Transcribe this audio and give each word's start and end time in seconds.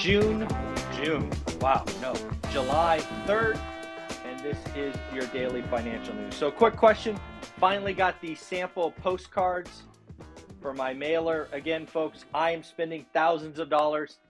June, 0.00 0.48
June. 0.96 1.30
Wow, 1.60 1.84
no, 2.00 2.14
July 2.50 3.00
3rd, 3.26 3.60
and 4.24 4.40
this 4.40 4.56
is 4.74 4.96
your 5.14 5.26
daily 5.26 5.60
financial 5.60 6.14
news. 6.14 6.34
So, 6.34 6.50
quick 6.50 6.74
question: 6.74 7.20
Finally 7.58 7.92
got 7.92 8.18
the 8.22 8.34
sample 8.34 8.92
postcards 8.92 9.82
for 10.62 10.72
my 10.72 10.94
mailer. 10.94 11.48
Again, 11.52 11.86
folks, 11.86 12.24
I 12.32 12.52
am 12.52 12.62
spending 12.62 13.04
thousands 13.12 13.58
of 13.58 13.68
dollars 13.68 14.20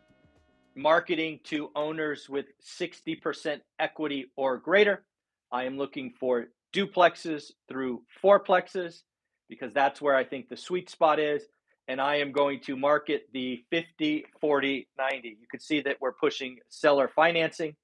marketing 0.74 1.38
to 1.44 1.70
owners 1.76 2.28
with 2.28 2.46
60% 2.60 3.60
equity 3.78 4.26
or 4.34 4.56
greater. 4.56 5.04
I 5.52 5.66
am 5.66 5.78
looking 5.78 6.10
for 6.18 6.48
duplexes 6.72 7.52
through 7.68 8.02
fourplexes 8.20 9.02
because 9.48 9.72
that's 9.72 10.02
where 10.02 10.16
I 10.16 10.24
think 10.24 10.48
the 10.48 10.56
sweet 10.56 10.90
spot 10.90 11.20
is. 11.20 11.44
And 11.90 12.00
I 12.00 12.16
am 12.16 12.30
going 12.30 12.60
to 12.60 12.76
market 12.76 13.28
the 13.32 13.64
50, 13.70 14.24
40, 14.40 14.86
90. 14.96 15.28
You 15.28 15.34
can 15.50 15.58
see 15.58 15.80
that 15.80 15.96
we're 16.00 16.12
pushing 16.12 16.58
seller 16.68 17.08
financing 17.08 17.74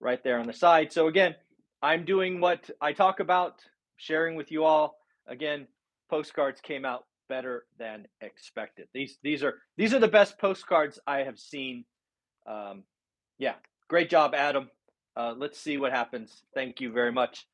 right 0.00 0.22
there 0.24 0.40
on 0.40 0.48
the 0.48 0.52
side. 0.52 0.92
So, 0.92 1.06
again, 1.06 1.36
I'm 1.80 2.04
doing 2.04 2.40
what 2.40 2.68
I 2.80 2.92
talk 2.92 3.20
about, 3.20 3.60
sharing 3.98 4.34
with 4.34 4.50
you 4.50 4.64
all. 4.64 4.96
Again, 5.28 5.68
postcards 6.10 6.60
came 6.60 6.84
out 6.84 7.04
better 7.28 7.66
than 7.78 8.08
expected. 8.20 8.88
These 8.92 9.18
these 9.22 9.44
are 9.44 9.54
these 9.76 9.94
are 9.94 10.00
the 10.00 10.08
best 10.08 10.38
postcards 10.38 10.98
I 11.06 11.18
have 11.18 11.38
seen. 11.38 11.84
Um, 12.48 12.82
yeah, 13.38 13.54
great 13.86 14.10
job, 14.10 14.34
Adam. 14.34 14.70
Uh, 15.16 15.34
let's 15.36 15.60
see 15.60 15.76
what 15.76 15.92
happens. 15.92 16.42
Thank 16.52 16.80
you 16.80 16.90
very 16.90 17.12
much. 17.12 17.46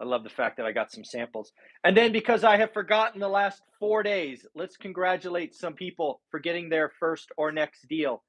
I 0.00 0.04
love 0.04 0.22
the 0.22 0.30
fact 0.30 0.56
that 0.56 0.66
I 0.66 0.72
got 0.72 0.92
some 0.92 1.04
samples. 1.04 1.52
And 1.82 1.96
then 1.96 2.12
because 2.12 2.44
I 2.44 2.56
have 2.58 2.72
forgotten 2.72 3.20
the 3.20 3.28
last 3.28 3.62
four 3.80 4.02
days, 4.02 4.46
let's 4.54 4.76
congratulate 4.76 5.54
some 5.54 5.74
people 5.74 6.20
for 6.30 6.38
getting 6.38 6.68
their 6.68 6.92
first 7.00 7.30
or 7.36 7.50
next 7.50 7.88
deal. 7.88 8.22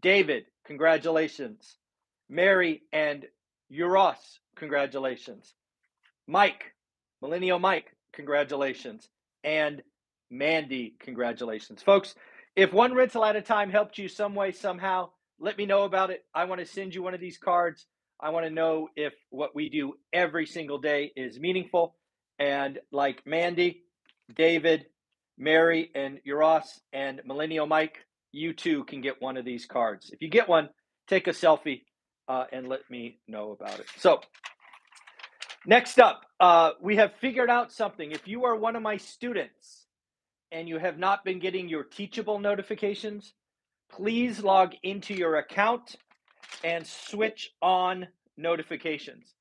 David, 0.00 0.44
congratulations. 0.66 1.76
Mary 2.28 2.82
and 2.92 3.26
Uros, 3.72 4.40
congratulations. 4.56 5.54
Mike, 6.26 6.74
Millennial 7.20 7.58
Mike, 7.58 7.94
congratulations. 8.12 9.08
And 9.44 9.82
Mandy, 10.30 10.96
congratulations. 10.98 11.82
Folks, 11.82 12.14
if 12.56 12.72
one 12.72 12.94
rental 12.94 13.24
at 13.24 13.36
a 13.36 13.42
time 13.42 13.70
helped 13.70 13.98
you 13.98 14.08
some 14.08 14.34
way, 14.34 14.52
somehow, 14.52 15.10
let 15.38 15.58
me 15.58 15.66
know 15.66 15.84
about 15.84 16.10
it. 16.10 16.24
I 16.34 16.44
want 16.44 16.60
to 16.60 16.66
send 16.66 16.94
you 16.94 17.02
one 17.02 17.14
of 17.14 17.20
these 17.20 17.38
cards. 17.38 17.86
I 18.22 18.30
want 18.30 18.46
to 18.46 18.50
know 18.50 18.88
if 18.94 19.12
what 19.30 19.54
we 19.54 19.68
do 19.68 19.94
every 20.12 20.46
single 20.46 20.78
day 20.78 21.10
is 21.16 21.40
meaningful. 21.40 21.96
And 22.38 22.78
like 22.92 23.26
Mandy, 23.26 23.82
David, 24.34 24.86
Mary, 25.36 25.90
and 25.94 26.20
Uros, 26.26 26.80
and 26.92 27.20
Millennial 27.26 27.66
Mike, 27.66 27.98
you 28.30 28.52
too 28.52 28.84
can 28.84 29.00
get 29.00 29.20
one 29.20 29.36
of 29.36 29.44
these 29.44 29.66
cards. 29.66 30.10
If 30.12 30.22
you 30.22 30.28
get 30.28 30.48
one, 30.48 30.68
take 31.08 31.26
a 31.26 31.32
selfie 31.32 31.82
uh, 32.28 32.44
and 32.52 32.68
let 32.68 32.88
me 32.88 33.18
know 33.26 33.50
about 33.50 33.80
it. 33.80 33.86
So, 33.96 34.20
next 35.66 35.98
up, 35.98 36.22
uh, 36.38 36.70
we 36.80 36.96
have 36.96 37.12
figured 37.20 37.50
out 37.50 37.72
something. 37.72 38.12
If 38.12 38.28
you 38.28 38.44
are 38.44 38.56
one 38.56 38.76
of 38.76 38.82
my 38.82 38.96
students, 38.98 39.82
and 40.52 40.68
you 40.68 40.78
have 40.78 40.98
not 40.98 41.24
been 41.24 41.40
getting 41.40 41.68
your 41.68 41.82
teachable 41.82 42.38
notifications, 42.38 43.32
please 43.90 44.40
log 44.40 44.74
into 44.82 45.14
your 45.14 45.36
account 45.36 45.96
and 46.64 46.86
switch 46.86 47.50
on 47.60 48.06
notifications. 48.36 49.34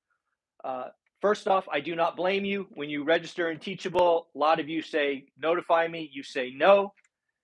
Uh, 0.63 0.85
first 1.21 1.47
off, 1.47 1.67
I 1.71 1.79
do 1.79 1.95
not 1.95 2.15
blame 2.15 2.45
you. 2.45 2.67
When 2.71 2.89
you 2.89 3.03
register 3.03 3.49
in 3.49 3.59
Teachable, 3.59 4.27
a 4.35 4.37
lot 4.37 4.59
of 4.59 4.69
you 4.69 4.81
say, 4.81 5.25
notify 5.37 5.87
me. 5.87 6.09
You 6.11 6.23
say 6.23 6.51
no. 6.55 6.93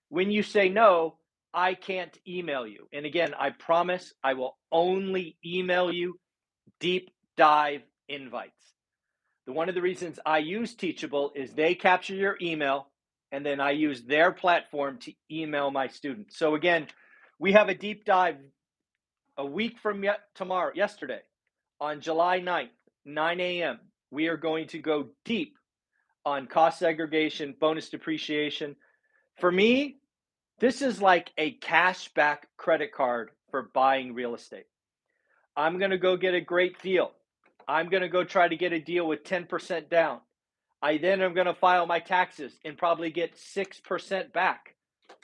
When 0.08 0.30
you 0.30 0.42
say 0.42 0.68
no, 0.68 1.18
I 1.52 1.74
can't 1.74 2.16
email 2.26 2.66
you. 2.66 2.88
And 2.92 3.06
again, 3.06 3.34
I 3.38 3.50
promise 3.50 4.12
I 4.22 4.34
will 4.34 4.56
only 4.70 5.36
email 5.44 5.92
you 5.92 6.18
deep 6.80 7.10
dive 7.36 7.82
invites. 8.08 8.52
The, 9.46 9.52
one 9.52 9.68
of 9.68 9.74
the 9.74 9.82
reasons 9.82 10.18
I 10.24 10.38
use 10.38 10.74
Teachable 10.74 11.32
is 11.34 11.52
they 11.52 11.74
capture 11.74 12.14
your 12.14 12.36
email 12.40 12.88
and 13.32 13.44
then 13.44 13.60
I 13.60 13.72
use 13.72 14.02
their 14.02 14.32
platform 14.32 14.98
to 15.00 15.12
email 15.30 15.70
my 15.70 15.88
students. 15.88 16.38
So 16.38 16.54
again, 16.54 16.86
we 17.38 17.52
have 17.52 17.68
a 17.68 17.74
deep 17.74 18.04
dive 18.04 18.36
a 19.38 19.46
week 19.46 19.78
from 19.78 20.02
yet 20.02 20.20
tomorrow, 20.34 20.72
yesterday, 20.74 21.20
on 21.80 22.00
July 22.00 22.40
9th, 22.40 22.70
9 23.04 23.40
a.m. 23.40 23.78
We 24.10 24.26
are 24.26 24.36
going 24.36 24.66
to 24.68 24.80
go 24.80 25.06
deep 25.24 25.56
on 26.24 26.48
cost 26.48 26.80
segregation, 26.80 27.54
bonus 27.58 27.88
depreciation. 27.88 28.74
For 29.38 29.50
me, 29.50 29.98
this 30.58 30.82
is 30.82 31.00
like 31.00 31.30
a 31.38 31.56
cashback 31.58 32.38
credit 32.56 32.92
card 32.92 33.30
for 33.52 33.70
buying 33.72 34.12
real 34.12 34.34
estate. 34.34 34.66
I'm 35.56 35.78
going 35.78 35.92
to 35.92 35.98
go 35.98 36.16
get 36.16 36.34
a 36.34 36.40
great 36.40 36.82
deal. 36.82 37.12
I'm 37.68 37.88
going 37.88 38.02
to 38.02 38.08
go 38.08 38.24
try 38.24 38.48
to 38.48 38.56
get 38.56 38.72
a 38.72 38.80
deal 38.80 39.06
with 39.06 39.22
10% 39.22 39.88
down. 39.88 40.20
I 40.82 40.98
then 40.98 41.22
am 41.22 41.34
going 41.34 41.46
to 41.46 41.54
file 41.54 41.86
my 41.86 42.00
taxes 42.00 42.52
and 42.64 42.76
probably 42.76 43.10
get 43.10 43.36
6% 43.36 44.32
back. 44.32 44.74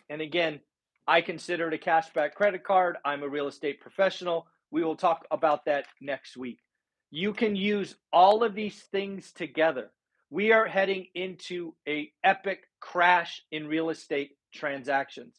And 0.09 0.21
again, 0.21 0.61
I 1.07 1.21
consider 1.21 1.69
it 1.69 1.75
a 1.75 1.79
cashback 1.79 2.33
credit 2.33 2.65
card. 2.65 2.97
I'm 3.05 3.23
a 3.23 3.29
real 3.29 3.49
estate 3.49 3.81
professional. 3.81 4.47
We 4.71 4.83
will 4.83 4.97
talk 4.97 5.27
about 5.31 5.67
that 5.67 5.87
next 6.01 6.37
week. 6.37 6.61
You 7.11 7.33
can 7.33 7.55
use 7.55 7.95
all 8.13 8.43
of 8.43 8.55
these 8.55 8.81
things 8.91 9.33
together. 9.33 9.91
We 10.31 10.53
are 10.53 10.67
heading 10.67 11.07
into 11.15 11.75
a 11.87 12.11
epic 12.25 12.61
crash 12.81 13.43
in 13.53 13.69
real 13.69 13.91
estate 13.91 14.33
transactions. 14.53 15.37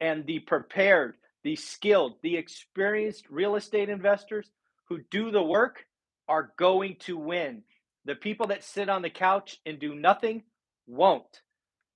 And 0.00 0.26
the 0.26 0.40
prepared, 0.40 1.14
the 1.44 1.56
skilled, 1.56 2.14
the 2.22 2.36
experienced 2.36 3.26
real 3.30 3.54
estate 3.54 3.88
investors 3.88 4.50
who 4.88 5.00
do 5.10 5.30
the 5.30 5.42
work 5.42 5.84
are 6.28 6.52
going 6.58 6.96
to 7.00 7.16
win. 7.16 7.62
The 8.04 8.14
people 8.14 8.48
that 8.48 8.64
sit 8.64 8.88
on 8.88 9.02
the 9.02 9.10
couch 9.10 9.58
and 9.64 9.78
do 9.78 9.94
nothing 9.94 10.42
won't. 10.86 11.42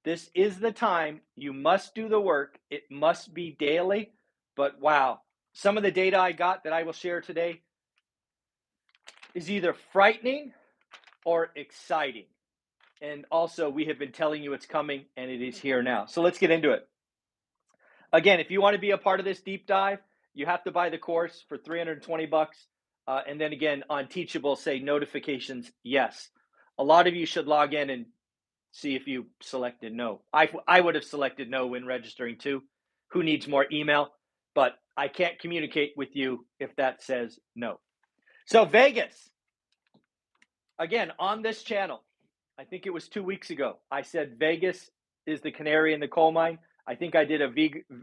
This 0.06 0.30
is 0.36 0.60
the 0.60 0.70
time 0.70 1.20
you 1.34 1.52
must 1.52 1.96
do 1.96 2.08
the 2.08 2.20
work. 2.20 2.60
It 2.70 2.84
must 2.92 3.34
be 3.34 3.56
daily. 3.58 4.12
But 4.54 4.80
wow, 4.80 5.18
some 5.52 5.76
of 5.76 5.82
the 5.82 5.90
data 5.90 6.16
I 6.16 6.30
got 6.30 6.62
that 6.62 6.72
I 6.72 6.84
will 6.84 6.92
share 6.92 7.20
today 7.20 7.62
is 9.34 9.50
either 9.50 9.74
frightening 9.92 10.52
or 11.24 11.50
exciting. 11.56 12.26
And 13.02 13.24
also, 13.32 13.68
we 13.68 13.86
have 13.86 13.98
been 13.98 14.12
telling 14.12 14.44
you 14.44 14.52
it's 14.52 14.64
coming 14.64 15.06
and 15.16 15.28
it 15.28 15.42
is 15.42 15.58
here 15.58 15.82
now. 15.82 16.06
So 16.06 16.22
let's 16.22 16.38
get 16.38 16.52
into 16.52 16.70
it. 16.70 16.88
Again, 18.12 18.38
if 18.38 18.52
you 18.52 18.62
want 18.62 18.74
to 18.74 18.80
be 18.80 18.92
a 18.92 18.98
part 18.98 19.18
of 19.18 19.26
this 19.26 19.40
deep 19.40 19.66
dive, 19.66 19.98
you 20.34 20.46
have 20.46 20.62
to 20.64 20.70
buy 20.70 20.88
the 20.88 20.98
course 20.98 21.44
for 21.48 21.58
320 21.58 22.26
bucks. 22.26 22.64
Uh, 23.08 23.22
and 23.28 23.40
then 23.40 23.52
again, 23.52 23.82
on 23.90 24.06
Teachable, 24.06 24.54
say 24.54 24.78
notifications 24.78 25.68
yes. 25.82 26.28
A 26.78 26.84
lot 26.84 27.08
of 27.08 27.16
you 27.16 27.26
should 27.26 27.48
log 27.48 27.74
in 27.74 27.90
and 27.90 28.06
see 28.76 28.94
if 28.94 29.06
you 29.06 29.26
selected 29.40 29.92
no. 29.94 30.20
I, 30.32 30.50
I 30.68 30.80
would 30.80 30.94
have 30.94 31.04
selected 31.04 31.50
no 31.50 31.66
when 31.66 31.86
registering 31.86 32.36
too. 32.36 32.62
Who 33.12 33.22
needs 33.22 33.48
more 33.48 33.66
email? 33.72 34.08
But 34.54 34.74
I 34.96 35.08
can't 35.08 35.38
communicate 35.38 35.92
with 35.96 36.14
you 36.14 36.46
if 36.60 36.74
that 36.76 37.02
says 37.02 37.38
no. 37.54 37.80
So, 38.46 38.64
Vegas, 38.64 39.30
again, 40.78 41.10
on 41.18 41.42
this 41.42 41.62
channel, 41.62 42.02
I 42.58 42.64
think 42.64 42.86
it 42.86 42.92
was 42.92 43.08
two 43.08 43.22
weeks 43.22 43.50
ago, 43.50 43.78
I 43.90 44.02
said 44.02 44.36
Vegas 44.38 44.90
is 45.26 45.40
the 45.40 45.50
canary 45.50 45.94
in 45.94 46.00
the 46.00 46.08
coal 46.08 46.32
mine. 46.32 46.58
I 46.86 46.94
think 46.94 47.16
I 47.16 47.24
did 47.24 47.42
a, 47.42 47.52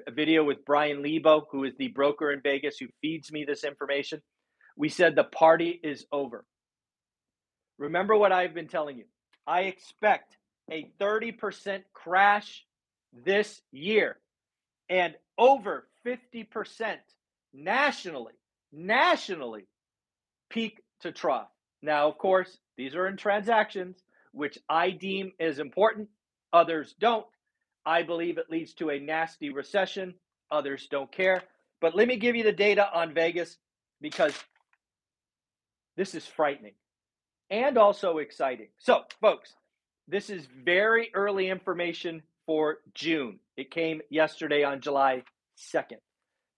a 0.07 0.12
video 0.12 0.44
with 0.44 0.65
Brian 0.65 1.01
Lebo, 1.01 1.47
who 1.51 1.63
is 1.63 1.74
the 1.77 1.88
broker 1.89 2.31
in 2.31 2.42
Vegas 2.42 2.77
who 2.77 2.88
feeds 3.01 3.31
me 3.31 3.45
this 3.45 3.63
information. 3.63 4.21
We 4.75 4.89
said 4.89 5.15
the 5.15 5.24
party 5.24 5.80
is 5.83 6.06
over. 6.12 6.45
Remember 7.77 8.15
what 8.15 8.31
I've 8.31 8.53
been 8.53 8.68
telling 8.68 8.97
you. 8.97 9.06
I 9.47 9.62
expect 9.62 10.36
a 10.71 10.92
30% 11.00 11.83
crash 11.94 12.65
this 13.25 13.62
year 13.71 14.18
and 14.89 15.15
over 15.38 15.88
50% 16.06 16.98
nationally, 17.54 18.33
nationally, 18.71 19.68
peak 20.50 20.81
to 21.01 21.12
trough. 21.12 21.48
Now, 21.81 22.07
of 22.07 22.18
course, 22.18 22.57
these 22.77 22.95
are 22.95 23.07
in 23.07 23.18
transactions, 23.18 23.98
which 24.31 24.57
I 24.69 24.92
deem 24.92 25.31
as 25.39 25.60
important. 25.60 26.10
Others 26.51 26.95
don't. 27.00 27.25
I 27.86 28.04
believe 28.04 28.38
it 28.38 28.50
leads 28.50 28.74
to 28.75 28.89
a 28.89 29.00
nasty 29.00 29.50
recession. 29.50 30.13
Others 30.51 30.88
don't 30.89 31.12
care. 31.12 31.44
But 31.81 31.95
let 31.95 32.07
me 32.07 32.16
give 32.16 32.36
you 32.36 32.44
the 32.44 32.54
data 32.54 32.88
on 32.94 33.13
Vegas 33.13 33.57
because 34.00 34.33
this 35.98 36.16
is 36.16 36.25
frightening 36.25 36.74
and 37.50 37.77
also 37.77 38.19
exciting. 38.19 38.69
So, 38.80 39.01
folks, 39.21 39.54
this 40.07 40.29
is 40.29 40.47
very 40.63 41.09
early 41.13 41.50
information 41.50 42.23
for 42.45 42.77
June. 42.94 43.39
It 43.55 43.71
came 43.71 44.01
yesterday 44.09 44.63
on 44.63 44.81
July 44.81 45.23
2nd. 45.73 46.00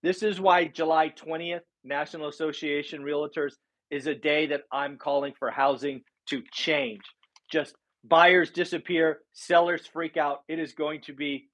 This 0.02 0.22
is 0.22 0.40
why 0.40 0.66
July 0.66 1.10
20th, 1.10 1.60
National 1.84 2.28
Association 2.28 3.02
Realtors, 3.02 3.52
is 3.90 4.06
a 4.06 4.14
day 4.14 4.46
that 4.46 4.62
I'm 4.72 4.98
calling 4.98 5.32
for 5.38 5.50
housing 5.50 6.02
to 6.28 6.42
change. 6.52 7.02
Just 7.50 7.74
buyers 8.04 8.50
disappear, 8.50 9.20
sellers 9.32 9.86
freak 9.86 10.16
out. 10.16 10.40
It 10.48 10.58
is 10.58 10.72
going 10.72 11.02
to 11.02 11.12
be 11.12 11.48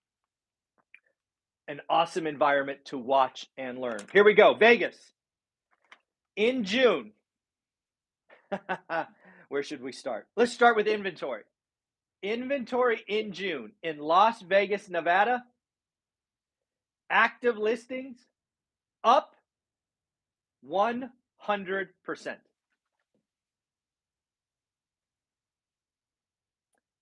an 1.69 1.81
awesome 1.89 2.27
environment 2.27 2.81
to 2.87 2.99
watch 2.99 3.47
and 3.57 3.79
learn. 3.79 4.01
Here 4.13 4.25
we 4.25 4.35
go 4.35 4.55
Vegas. 4.55 4.97
In 6.37 6.65
June, 6.65 7.13
where 9.49 9.63
should 9.63 9.83
we 9.83 9.93
start? 9.93 10.27
Let's 10.37 10.53
start 10.53 10.77
with 10.77 10.87
inventory. 10.87 11.43
Inventory 12.23 13.03
in 13.07 13.33
June 13.33 13.73
in 13.83 13.99
Las 13.99 14.41
Vegas, 14.43 14.89
Nevada, 14.89 15.43
active 17.11 17.59
listings 17.59 18.17
up 19.05 19.35
100%. 20.69 21.09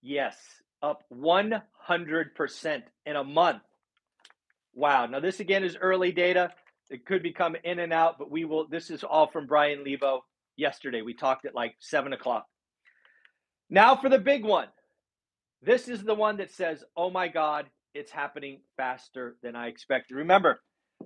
Yes, 0.03 0.37
up 0.83 1.05
100% 1.13 2.83
in 3.05 3.17
a 3.17 3.25
month. 3.25 3.63
Wow. 4.75 5.07
Now, 5.07 5.21
this 5.21 5.41
again 5.41 5.63
is 5.63 5.77
early 5.81 6.13
data. 6.13 6.53
It 6.89 7.05
could 7.05 7.23
become 7.23 7.55
in 7.63 7.79
and 7.79 7.93
out, 7.93 8.19
but 8.19 8.31
we 8.31 8.45
will. 8.45 8.67
This 8.67 8.91
is 8.91 9.05
all 9.05 9.27
from 9.27 9.47
Brian 9.47 9.85
Levo 9.85 10.21
yesterday. 10.57 11.03
We 11.03 11.15
talked 11.15 11.45
at 11.45 11.55
like 11.55 11.75
seven 11.81 12.13
o'clock. 12.13 12.47
Now, 13.69 13.95
for 13.95 14.09
the 14.09 14.19
big 14.19 14.45
one. 14.45 14.69
This 15.63 15.89
is 15.89 16.03
the 16.03 16.15
one 16.15 16.39
that 16.39 16.53
says, 16.53 16.83
oh 16.97 17.11
my 17.11 17.29
God, 17.29 17.67
it's 17.95 18.11
happening 18.11 18.61
faster 18.77 19.37
than 19.43 19.55
I 19.57 19.69
expected. 19.69 20.17
Remember, 20.17 20.61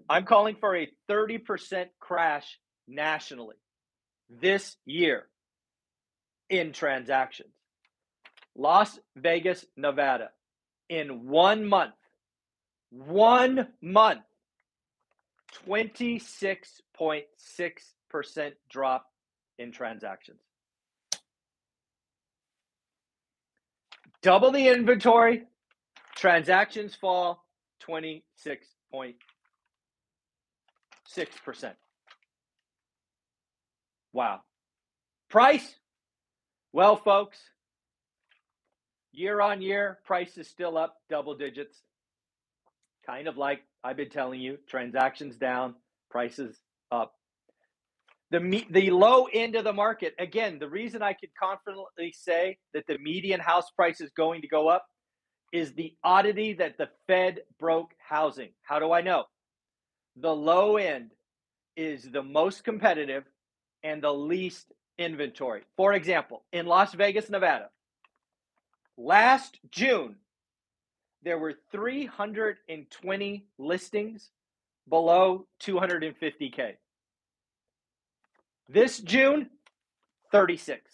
I'm 0.09 0.25
calling 0.25 0.57
for 0.61 0.77
a 0.77 0.89
30% 1.11 1.87
crash 1.99 2.59
nationally 2.87 3.57
this 4.29 4.77
year 4.85 5.27
in 6.51 6.73
transactions. 6.73 7.55
Las 8.57 9.01
Vegas, 9.17 9.67
Nevada, 9.77 10.31
in 10.89 11.27
one 11.27 11.65
month, 11.65 11.95
one 12.91 13.67
month, 13.83 14.21
26.6% 15.67 18.53
drop 18.71 19.07
in 19.59 19.73
transactions. 19.73 20.39
Double 24.23 24.51
the 24.51 24.69
inventory, 24.69 25.45
transactions 26.17 26.95
fall 26.95 27.45
26.6%. 27.87 29.15
Wow. 34.13 34.41
Price? 35.29 35.75
Well, 36.73 36.97
folks, 36.97 37.39
year 39.13 39.41
on 39.41 39.61
year, 39.63 39.99
price 40.05 40.39
is 40.39 40.49
still 40.49 40.77
up 40.79 40.97
double 41.11 41.37
digits. 41.37 41.77
Kind 43.07 43.29
of 43.29 43.37
like 43.37 43.63
I've 43.83 43.97
been 43.97 44.11
telling 44.11 44.41
you, 44.41 44.59
transactions 44.69 45.37
down, 45.37 45.75
prices 46.11 46.57
up. 46.91 47.15
The, 48.35 48.67
the 48.69 48.91
low 48.91 49.29
end 49.33 49.55
of 49.55 49.63
the 49.63 49.73
market, 49.73 50.13
again, 50.19 50.59
the 50.59 50.69
reason 50.69 51.03
I 51.03 51.13
could 51.13 51.29
confidently 51.41 52.13
say 52.19 52.59
that 52.73 52.85
the 52.89 52.99
median 52.99 53.39
house 53.39 53.71
price 53.71 54.01
is 54.01 54.11
going 54.17 54.41
to 54.41 54.49
go 54.49 54.67
up 54.67 54.85
is 55.53 55.73
the 55.75 55.95
oddity 56.03 56.55
that 56.55 56.77
the 56.77 56.89
Fed 57.07 57.43
broke 57.61 57.93
housing. 57.97 58.49
How 58.63 58.81
do 58.81 58.91
I 58.91 59.03
know? 59.03 59.27
The 60.17 60.35
low 60.35 60.79
end 60.79 61.13
is 61.77 62.11
the 62.11 62.25
most 62.25 62.65
competitive 62.65 63.23
and 63.85 64.03
the 64.03 64.13
least 64.13 64.73
inventory. 64.99 65.63
For 65.77 65.93
example, 65.93 66.43
in 66.53 66.67
Las 66.67 66.93
Vegas, 66.93 67.31
Nevada, 67.31 67.69
last 68.97 69.61
June, 69.71 70.17
there 71.23 71.39
were 71.39 71.55
320 71.71 73.47
listings 73.59 74.31
below 74.89 75.47
250K. 75.63 76.75
This 78.69 78.99
June, 78.99 79.51
36. 80.33 80.91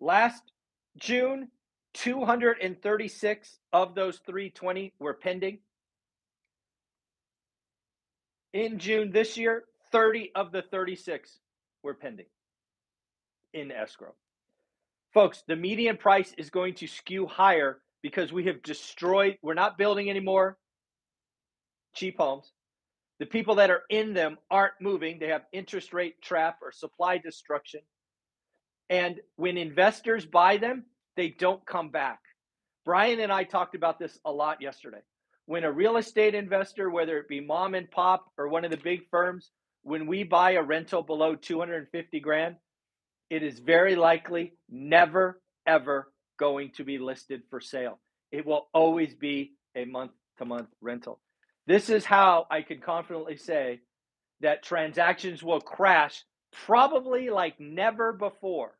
Last 0.00 0.42
June, 0.98 1.48
236 1.94 3.58
of 3.72 3.94
those 3.94 4.18
320 4.26 4.92
were 4.98 5.14
pending. 5.14 5.58
In 8.52 8.78
June 8.78 9.12
this 9.12 9.36
year, 9.36 9.64
30 9.92 10.32
of 10.34 10.52
the 10.52 10.62
36 10.62 11.38
were 11.82 11.94
pending 11.94 12.26
in 13.52 13.70
escrow. 13.70 14.14
Folks, 15.12 15.42
the 15.46 15.56
median 15.56 15.96
price 15.96 16.32
is 16.38 16.50
going 16.50 16.74
to 16.74 16.86
skew 16.86 17.26
higher 17.26 17.80
because 18.02 18.32
we 18.32 18.44
have 18.44 18.62
destroyed, 18.62 19.36
we're 19.42 19.54
not 19.54 19.76
building 19.76 20.08
anymore 20.08 20.56
cheap 21.94 22.18
homes. 22.18 22.52
The 23.20 23.26
people 23.26 23.56
that 23.56 23.70
are 23.70 23.82
in 23.90 24.14
them 24.14 24.38
aren't 24.50 24.80
moving. 24.80 25.18
They 25.18 25.28
have 25.28 25.42
interest 25.52 25.92
rate 25.92 26.20
trap 26.22 26.56
or 26.62 26.72
supply 26.72 27.18
destruction. 27.18 27.82
And 28.88 29.20
when 29.36 29.58
investors 29.58 30.24
buy 30.24 30.56
them, 30.56 30.86
they 31.16 31.28
don't 31.28 31.64
come 31.66 31.90
back. 31.90 32.18
Brian 32.86 33.20
and 33.20 33.30
I 33.30 33.44
talked 33.44 33.74
about 33.74 33.98
this 33.98 34.18
a 34.24 34.32
lot 34.32 34.62
yesterday. 34.62 35.02
When 35.44 35.64
a 35.64 35.70
real 35.70 35.98
estate 35.98 36.34
investor, 36.34 36.88
whether 36.88 37.18
it 37.18 37.28
be 37.28 37.40
mom 37.40 37.74
and 37.74 37.90
pop 37.90 38.24
or 38.38 38.48
one 38.48 38.64
of 38.64 38.70
the 38.70 38.78
big 38.78 39.02
firms, 39.10 39.50
when 39.82 40.06
we 40.06 40.22
buy 40.22 40.52
a 40.52 40.62
rental 40.62 41.02
below 41.02 41.34
250 41.34 42.20
grand, 42.20 42.56
it 43.28 43.42
is 43.42 43.58
very 43.58 43.96
likely 43.96 44.54
never, 44.70 45.40
ever 45.66 46.10
going 46.38 46.70
to 46.76 46.84
be 46.84 46.98
listed 46.98 47.42
for 47.50 47.60
sale. 47.60 48.00
It 48.32 48.46
will 48.46 48.68
always 48.72 49.14
be 49.14 49.52
a 49.76 49.84
month 49.84 50.12
to 50.38 50.46
month 50.46 50.68
rental. 50.80 51.20
This 51.66 51.90
is 51.90 52.04
how 52.04 52.46
I 52.50 52.62
can 52.62 52.80
confidently 52.80 53.36
say 53.36 53.80
that 54.40 54.62
transactions 54.62 55.42
will 55.42 55.60
crash 55.60 56.24
probably 56.52 57.30
like 57.30 57.60
never 57.60 58.12
before 58.12 58.72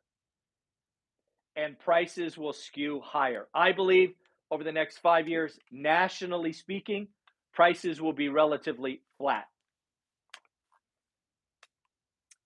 and 1.55 1.77
prices 1.79 2.37
will 2.37 2.53
skew 2.53 3.01
higher. 3.03 3.47
I 3.53 3.71
believe 3.71 4.13
over 4.49 4.63
the 4.63 4.71
next 4.71 4.99
five 4.99 5.27
years, 5.27 5.57
nationally 5.71 6.53
speaking, 6.53 7.07
prices 7.53 8.01
will 8.01 8.13
be 8.13 8.29
relatively 8.29 9.01
flat. 9.17 9.45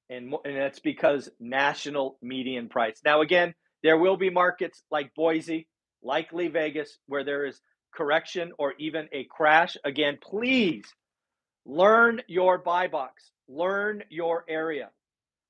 And, 0.09 0.33
and 0.45 0.55
that's 0.55 0.79
because 0.79 1.29
national 1.39 2.17
median 2.21 2.69
price. 2.69 3.01
Now, 3.03 3.21
again, 3.21 3.55
there 3.81 3.97
will 3.97 4.17
be 4.17 4.29
markets 4.29 4.83
like 4.91 5.15
Boise, 5.15 5.67
likely 6.03 6.47
Vegas, 6.47 6.97
where 7.07 7.23
there 7.23 7.45
is 7.45 7.59
correction 7.95 8.51
or 8.57 8.73
even 8.79 9.07
a 9.11 9.25
crash, 9.25 9.77
again, 9.83 10.17
please 10.21 10.85
learn 11.65 12.21
your 12.27 12.57
buy 12.57 12.87
box, 12.87 13.31
learn 13.47 14.03
your 14.09 14.45
area. 14.47 14.89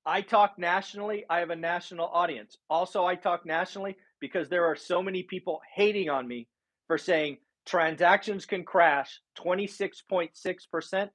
I 0.05 0.21
talk 0.21 0.59
nationally, 0.59 1.25
I 1.29 1.39
have 1.39 1.49
a 1.49 1.55
national 1.55 2.07
audience. 2.07 2.57
Also, 2.69 3.05
I 3.05 3.15
talk 3.15 3.45
nationally 3.45 3.97
because 4.19 4.49
there 4.49 4.65
are 4.65 4.75
so 4.75 5.01
many 5.01 5.23
people 5.23 5.61
hating 5.75 6.09
on 6.09 6.27
me 6.27 6.47
for 6.87 6.97
saying 6.97 7.37
transactions 7.65 8.45
can 8.45 8.63
crash 8.63 9.19
26.6%, 9.39 11.09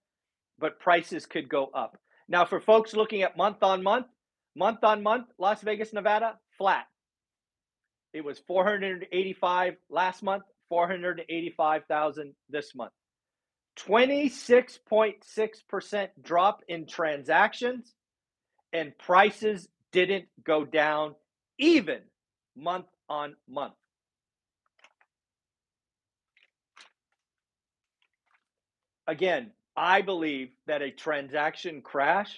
but 0.58 0.80
prices 0.80 1.26
could 1.26 1.49
go 1.49 1.66
up. 1.72 1.96
Now, 2.28 2.44
for 2.44 2.60
folks 2.60 2.94
looking 2.94 3.22
at 3.22 3.37
month 3.37 3.62
on 3.62 3.82
month, 3.82 4.06
month 4.56 4.82
on 4.82 5.02
month, 5.02 5.26
Las 5.38 5.62
Vegas, 5.62 5.92
Nevada, 5.92 6.38
flat. 6.58 6.87
It 8.12 8.25
was 8.25 8.40
485 8.40 9.75
last 9.88 10.22
month, 10.22 10.42
485,000 10.71 12.35
this 12.49 12.75
month. 12.75 12.93
26.6% 13.79 16.09
drop 16.23 16.62
in 16.69 16.87
transactions 16.87 17.95
and 18.73 18.97
prices 18.99 19.69
didn't 19.93 20.25
go 20.45 20.65
down 20.65 21.15
even 21.59 22.00
month 22.57 22.87
on 23.09 23.37
month. 23.49 23.75
Again, 29.07 29.53
I 29.77 30.03
believe 30.03 30.50
that 30.67 30.83
a 30.83 30.91
transaction 30.91 31.81
crash 31.83 32.35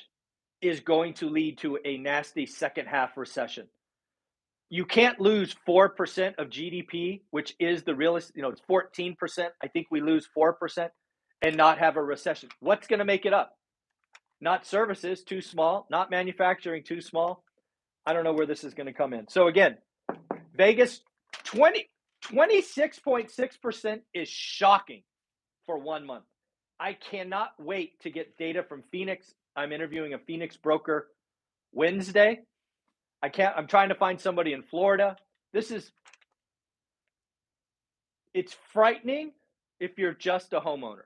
is 0.62 0.80
going 0.80 1.14
to 1.14 1.28
lead 1.28 1.58
to 1.58 1.78
a 1.84 1.98
nasty 1.98 2.46
second 2.46 2.86
half 2.86 3.16
recession. 3.16 3.66
You 4.72 4.86
can't 4.86 5.20
lose 5.20 5.54
4% 5.68 6.38
of 6.38 6.48
GDP, 6.48 7.20
which 7.30 7.54
is 7.60 7.82
the 7.82 7.94
realist, 7.94 8.32
you 8.34 8.40
know, 8.40 8.48
it's 8.48 8.62
14%. 8.70 9.48
I 9.62 9.68
think 9.68 9.88
we 9.90 10.00
lose 10.00 10.26
4% 10.34 10.88
and 11.42 11.56
not 11.58 11.76
have 11.76 11.98
a 11.98 12.02
recession. 12.02 12.48
What's 12.58 12.86
going 12.86 13.00
to 13.00 13.04
make 13.04 13.26
it 13.26 13.34
up? 13.34 13.52
Not 14.40 14.64
services, 14.64 15.24
too 15.24 15.42
small, 15.42 15.86
not 15.90 16.10
manufacturing, 16.10 16.84
too 16.84 17.02
small. 17.02 17.44
I 18.06 18.14
don't 18.14 18.24
know 18.24 18.32
where 18.32 18.46
this 18.46 18.64
is 18.64 18.72
going 18.72 18.86
to 18.86 18.94
come 18.94 19.12
in. 19.12 19.28
So 19.28 19.46
again, 19.46 19.76
Vegas 20.56 21.02
20 21.44 21.90
26.6% 22.24 24.00
is 24.14 24.28
shocking 24.30 25.02
for 25.66 25.76
one 25.76 26.06
month. 26.06 26.24
I 26.80 26.94
cannot 26.94 27.50
wait 27.58 28.00
to 28.00 28.10
get 28.10 28.38
data 28.38 28.62
from 28.66 28.84
Phoenix. 28.90 29.34
I'm 29.54 29.70
interviewing 29.70 30.14
a 30.14 30.18
Phoenix 30.18 30.56
broker 30.56 31.08
Wednesday 31.72 32.40
I 33.22 33.28
can't, 33.28 33.56
I'm 33.56 33.66
trying 33.66 33.90
to 33.90 33.94
find 33.94 34.20
somebody 34.20 34.52
in 34.52 34.62
Florida. 34.62 35.16
This 35.52 35.70
is, 35.70 35.92
it's 38.34 38.56
frightening 38.72 39.32
if 39.78 39.98
you're 39.98 40.14
just 40.14 40.52
a 40.52 40.60
homeowner. 40.60 41.04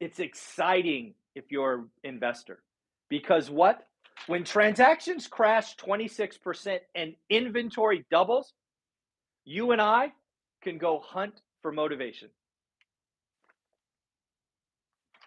It's 0.00 0.18
exciting 0.18 1.14
if 1.34 1.50
you're 1.50 1.74
an 1.74 1.88
investor. 2.04 2.60
Because 3.08 3.50
what? 3.50 3.86
When 4.26 4.44
transactions 4.44 5.26
crash 5.26 5.76
26% 5.76 6.78
and 6.94 7.14
inventory 7.30 8.04
doubles, 8.10 8.52
you 9.44 9.72
and 9.72 9.80
I 9.80 10.12
can 10.62 10.78
go 10.78 11.00
hunt 11.00 11.40
for 11.62 11.72
motivation. 11.72 12.28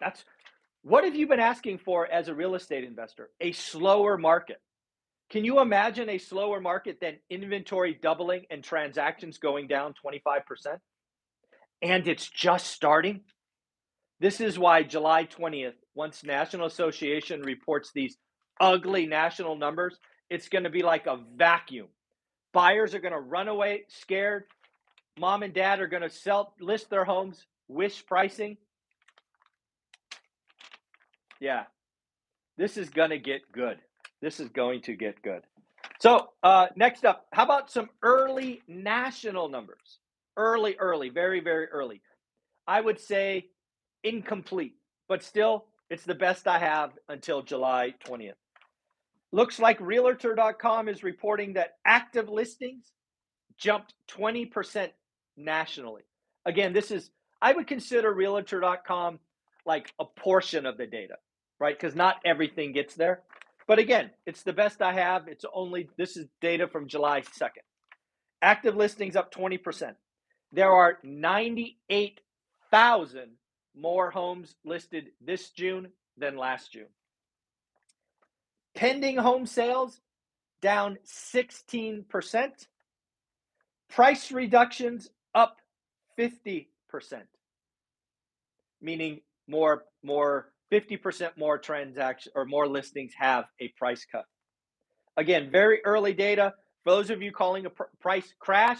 That's 0.00 0.24
what 0.82 1.04
have 1.04 1.14
you 1.14 1.26
been 1.28 1.40
asking 1.40 1.78
for 1.78 2.06
as 2.06 2.28
a 2.28 2.34
real 2.34 2.54
estate 2.54 2.84
investor? 2.84 3.30
A 3.40 3.52
slower 3.52 4.18
market. 4.18 4.60
Can 5.32 5.46
you 5.46 5.60
imagine 5.60 6.10
a 6.10 6.18
slower 6.18 6.60
market 6.60 6.98
than 7.00 7.16
inventory 7.30 7.94
doubling 7.94 8.44
and 8.50 8.62
transactions 8.62 9.38
going 9.38 9.66
down 9.66 9.94
25%? 10.04 10.42
And 11.80 12.06
it's 12.06 12.28
just 12.28 12.66
starting. 12.66 13.22
This 14.20 14.42
is 14.42 14.58
why 14.58 14.82
July 14.82 15.24
20th, 15.24 15.72
once 15.94 16.22
National 16.22 16.66
Association 16.66 17.40
reports 17.40 17.92
these 17.94 18.18
ugly 18.60 19.06
national 19.06 19.56
numbers, 19.56 19.98
it's 20.28 20.50
going 20.50 20.64
to 20.64 20.70
be 20.70 20.82
like 20.82 21.06
a 21.06 21.18
vacuum. 21.34 21.88
Buyers 22.52 22.94
are 22.94 23.00
going 23.00 23.14
to 23.14 23.18
run 23.18 23.48
away 23.48 23.84
scared. 23.88 24.44
Mom 25.18 25.42
and 25.42 25.54
dad 25.54 25.80
are 25.80 25.86
going 25.86 26.02
to 26.02 26.10
sell 26.10 26.52
list 26.60 26.90
their 26.90 27.06
homes, 27.06 27.46
wish 27.68 28.04
pricing. 28.04 28.58
Yeah. 31.40 31.64
This 32.58 32.76
is 32.76 32.90
going 32.90 33.10
to 33.10 33.18
get 33.18 33.50
good. 33.50 33.78
This 34.22 34.38
is 34.40 34.48
going 34.48 34.80
to 34.82 34.94
get 34.94 35.20
good. 35.22 35.42
So, 36.00 36.28
uh, 36.42 36.68
next 36.76 37.04
up, 37.04 37.26
how 37.32 37.42
about 37.42 37.70
some 37.70 37.90
early 38.02 38.62
national 38.68 39.48
numbers? 39.48 39.98
Early, 40.36 40.76
early, 40.78 41.10
very, 41.10 41.40
very 41.40 41.66
early. 41.66 42.00
I 42.66 42.80
would 42.80 43.00
say 43.00 43.48
incomplete, 44.04 44.76
but 45.08 45.22
still, 45.22 45.66
it's 45.90 46.04
the 46.04 46.14
best 46.14 46.46
I 46.46 46.58
have 46.58 46.92
until 47.08 47.42
July 47.42 47.94
20th. 48.06 48.34
Looks 49.32 49.58
like 49.58 49.80
Realtor.com 49.80 50.88
is 50.88 51.02
reporting 51.02 51.54
that 51.54 51.74
active 51.84 52.28
listings 52.28 52.92
jumped 53.58 53.94
20% 54.10 54.88
nationally. 55.36 56.02
Again, 56.46 56.72
this 56.72 56.90
is, 56.90 57.10
I 57.40 57.52
would 57.52 57.66
consider 57.66 58.12
Realtor.com 58.12 59.18
like 59.66 59.92
a 59.98 60.04
portion 60.04 60.66
of 60.66 60.76
the 60.76 60.86
data, 60.86 61.14
right? 61.58 61.78
Because 61.78 61.94
not 61.94 62.16
everything 62.24 62.72
gets 62.72 62.94
there. 62.94 63.22
But 63.72 63.78
again, 63.78 64.10
it's 64.26 64.42
the 64.42 64.52
best 64.52 64.82
I 64.82 64.92
have. 64.92 65.28
It's 65.28 65.46
only, 65.50 65.88
this 65.96 66.18
is 66.18 66.26
data 66.42 66.68
from 66.68 66.88
July 66.88 67.22
2nd. 67.22 67.64
Active 68.42 68.76
listings 68.76 69.16
up 69.16 69.32
20%. 69.32 69.94
There 70.52 70.70
are 70.70 70.98
98,000 71.02 73.30
more 73.74 74.10
homes 74.10 74.56
listed 74.62 75.12
this 75.22 75.48
June 75.52 75.90
than 76.18 76.36
last 76.36 76.70
June. 76.70 76.90
Pending 78.74 79.16
home 79.16 79.46
sales 79.46 80.02
down 80.60 80.98
16%. 81.06 82.66
Price 83.88 84.30
reductions 84.30 85.08
up 85.34 85.62
50%, 86.18 86.66
meaning 88.82 89.22
more 89.48 89.84
more 90.02 90.51
50% 90.72 91.36
more 91.36 91.58
transactions 91.58 92.32
or 92.34 92.46
more 92.46 92.66
listings 92.66 93.12
have 93.18 93.44
a 93.60 93.68
price 93.76 94.06
cut. 94.10 94.24
Again, 95.16 95.50
very 95.52 95.84
early 95.84 96.14
data. 96.14 96.54
For 96.84 96.92
those 96.94 97.10
of 97.10 97.20
you 97.20 97.30
calling 97.30 97.66
a 97.66 97.70
pr- 97.70 97.84
price 98.00 98.32
crash, 98.40 98.78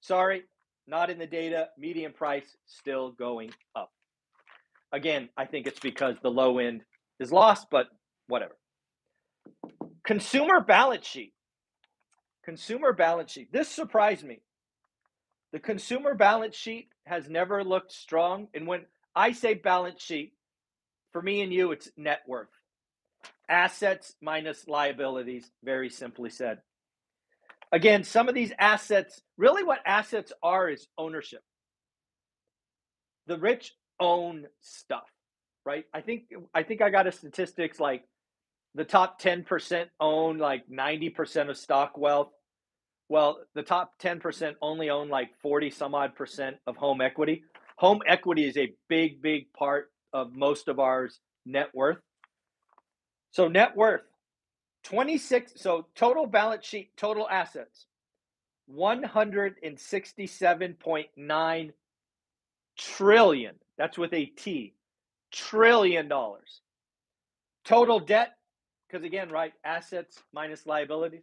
sorry, 0.00 0.44
not 0.86 1.10
in 1.10 1.18
the 1.18 1.26
data. 1.26 1.68
Median 1.78 2.12
price 2.12 2.56
still 2.66 3.12
going 3.12 3.52
up. 3.76 3.90
Again, 4.90 5.28
I 5.36 5.44
think 5.44 5.66
it's 5.66 5.80
because 5.80 6.16
the 6.22 6.30
low 6.30 6.58
end 6.58 6.82
is 7.20 7.30
lost, 7.30 7.68
but 7.70 7.88
whatever. 8.26 8.56
Consumer 10.04 10.60
balance 10.60 11.06
sheet. 11.06 11.34
Consumer 12.44 12.92
balance 12.92 13.30
sheet. 13.30 13.52
This 13.52 13.68
surprised 13.68 14.24
me. 14.24 14.40
The 15.52 15.60
consumer 15.60 16.14
balance 16.14 16.56
sheet 16.56 16.88
has 17.04 17.28
never 17.28 17.62
looked 17.62 17.92
strong. 17.92 18.48
And 18.54 18.66
when 18.66 18.86
I 19.14 19.32
say 19.32 19.54
balance 19.54 20.02
sheet, 20.02 20.32
for 21.12 21.22
me 21.22 21.42
and 21.42 21.52
you, 21.52 21.72
it's 21.72 21.90
net 21.96 22.20
worth. 22.26 22.48
Assets 23.48 24.14
minus 24.20 24.66
liabilities, 24.66 25.50
very 25.62 25.90
simply 25.90 26.30
said. 26.30 26.58
Again, 27.70 28.04
some 28.04 28.28
of 28.28 28.34
these 28.34 28.52
assets, 28.58 29.20
really 29.38 29.62
what 29.62 29.80
assets 29.86 30.32
are 30.42 30.68
is 30.68 30.86
ownership. 30.98 31.42
The 33.26 33.38
rich 33.38 33.72
own 34.00 34.46
stuff, 34.60 35.08
right? 35.64 35.84
I 35.94 36.00
think 36.00 36.24
I 36.54 36.64
think 36.64 36.82
I 36.82 36.90
got 36.90 37.06
a 37.06 37.12
statistics 37.12 37.78
like 37.78 38.04
the 38.74 38.84
top 38.84 39.20
10% 39.20 39.86
own 40.00 40.38
like 40.38 40.64
90% 40.68 41.50
of 41.50 41.56
stock 41.56 41.96
wealth. 41.96 42.30
Well, 43.08 43.38
the 43.54 43.62
top 43.62 43.92
10% 44.02 44.54
only 44.62 44.90
own 44.90 45.08
like 45.08 45.30
40 45.42 45.70
some 45.70 45.94
odd 45.94 46.14
percent 46.14 46.56
of 46.66 46.76
home 46.76 47.00
equity. 47.00 47.44
Home 47.76 48.00
equity 48.06 48.46
is 48.46 48.56
a 48.56 48.72
big, 48.88 49.20
big 49.20 49.52
part 49.52 49.91
of 50.12 50.34
most 50.34 50.68
of 50.68 50.78
ours 50.78 51.20
net 51.46 51.70
worth. 51.74 51.98
So 53.30 53.48
net 53.48 53.76
worth 53.76 54.02
26 54.84 55.52
so 55.56 55.86
total 55.94 56.26
balance 56.26 56.66
sheet 56.66 56.90
total 56.96 57.28
assets 57.28 57.86
167.9 58.74 61.72
trillion 62.78 63.54
that's 63.78 63.98
with 63.98 64.12
a 64.12 64.26
T 64.26 64.74
trillion 65.30 66.08
dollars 66.08 66.60
total 67.64 68.00
debt 68.00 68.36
because 68.88 69.04
again 69.04 69.30
right 69.30 69.52
assets 69.64 70.18
minus 70.32 70.66
liabilities 70.66 71.22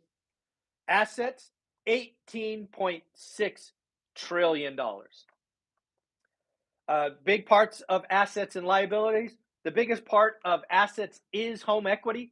assets 0.87 1.51
18.6 1.87 3.71
trillion 4.15 4.75
dollars 4.75 5.25
uh, 6.89 7.11
big 7.23 7.45
parts 7.45 7.81
of 7.87 8.03
assets 8.09 8.55
and 8.55 8.65
liabilities. 8.65 9.35
The 9.63 9.71
biggest 9.71 10.05
part 10.05 10.37
of 10.43 10.61
assets 10.71 11.21
is 11.31 11.61
home 11.61 11.85
equity. 11.85 12.31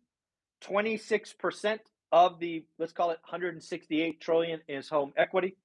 26% 0.63 1.77
of 2.11 2.39
the, 2.39 2.65
let's 2.79 2.91
call 2.91 3.11
it 3.11 3.19
168 3.23 4.19
trillion 4.19 4.59
is 4.67 4.89
home 4.89 5.13
equity. 5.15 5.55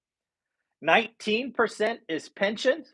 19% 0.84 1.98
is 2.08 2.28
pensions. 2.28 2.92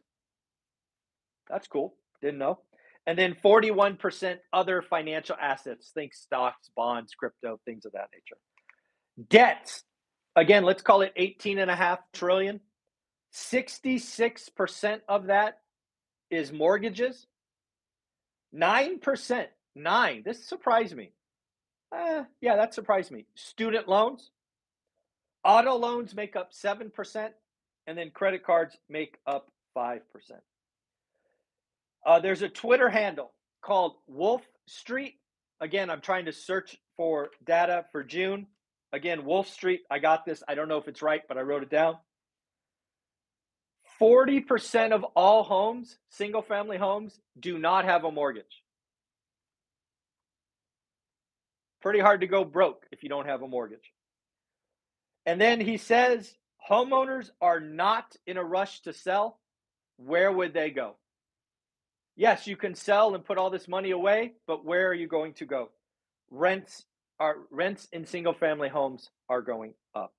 That's 1.50 1.66
cool. 1.66 1.94
Didn't 2.22 2.38
know. 2.38 2.60
And 3.06 3.18
then 3.18 3.34
41% 3.42 4.36
other 4.52 4.82
financial 4.82 5.34
assets. 5.40 5.90
Think 5.94 6.14
stocks, 6.14 6.70
bonds, 6.76 7.14
crypto, 7.14 7.58
things 7.64 7.86
of 7.86 7.92
that 7.92 8.10
nature. 8.14 8.38
Debts. 9.28 9.82
Again, 10.36 10.62
let's 10.62 10.82
call 10.82 11.00
it 11.00 11.12
18 11.16 11.58
and 11.58 11.70
a 11.70 11.74
half 11.74 11.98
trillion. 12.12 12.60
66% 13.34 15.00
of 15.08 15.26
that 15.26 15.58
is 16.30 16.52
mortgages. 16.52 17.26
9%. 18.54 19.46
Nine. 19.74 20.22
This 20.24 20.44
surprised 20.44 20.96
me. 20.96 21.12
Uh, 21.94 22.24
yeah, 22.40 22.56
that 22.56 22.74
surprised 22.74 23.10
me. 23.10 23.26
Student 23.34 23.88
loans. 23.88 24.30
Auto 25.44 25.76
loans 25.76 26.14
make 26.14 26.36
up 26.36 26.52
7%, 26.52 27.28
and 27.86 27.96
then 27.96 28.10
credit 28.10 28.44
cards 28.44 28.76
make 28.88 29.16
up 29.26 29.50
5%. 29.76 30.00
Uh, 32.04 32.20
there's 32.20 32.42
a 32.42 32.48
Twitter 32.48 32.88
handle 32.88 33.32
called 33.62 33.94
Wolf 34.06 34.42
Street. 34.66 35.14
Again, 35.60 35.90
I'm 35.90 36.00
trying 36.00 36.26
to 36.26 36.32
search 36.32 36.76
for 36.96 37.30
data 37.46 37.84
for 37.92 38.02
June. 38.02 38.46
Again, 38.92 39.24
Wolf 39.24 39.48
Street. 39.48 39.82
I 39.90 39.98
got 39.98 40.24
this. 40.24 40.42
I 40.48 40.54
don't 40.54 40.68
know 40.68 40.78
if 40.78 40.88
it's 40.88 41.02
right, 41.02 41.22
but 41.28 41.38
I 41.38 41.42
wrote 41.42 41.62
it 41.62 41.70
down. 41.70 41.96
40% 44.00 44.92
of 44.92 45.04
all 45.16 45.42
homes, 45.42 45.98
single 46.10 46.42
family 46.42 46.76
homes, 46.76 47.18
do 47.38 47.58
not 47.58 47.84
have 47.84 48.04
a 48.04 48.12
mortgage. 48.12 48.62
Pretty 51.80 52.00
hard 52.00 52.20
to 52.20 52.26
go 52.26 52.44
broke 52.44 52.86
if 52.92 53.02
you 53.02 53.08
don't 53.08 53.26
have 53.26 53.42
a 53.42 53.48
mortgage. 53.48 53.92
And 55.26 55.40
then 55.40 55.60
he 55.60 55.76
says 55.76 56.34
homeowners 56.68 57.30
are 57.40 57.60
not 57.60 58.16
in 58.26 58.36
a 58.36 58.44
rush 58.44 58.80
to 58.82 58.92
sell. 58.92 59.38
Where 59.96 60.32
would 60.32 60.54
they 60.54 60.70
go? 60.70 60.96
Yes, 62.16 62.46
you 62.46 62.56
can 62.56 62.74
sell 62.74 63.14
and 63.14 63.24
put 63.24 63.38
all 63.38 63.50
this 63.50 63.68
money 63.68 63.92
away, 63.92 64.32
but 64.46 64.64
where 64.64 64.88
are 64.88 64.94
you 64.94 65.06
going 65.06 65.34
to 65.34 65.44
go? 65.44 65.70
Rents 66.30 66.84
are 67.20 67.36
rents 67.50 67.88
in 67.92 68.06
single 68.06 68.34
family 68.34 68.68
homes 68.68 69.10
are 69.28 69.42
going 69.42 69.74
up. 69.94 70.12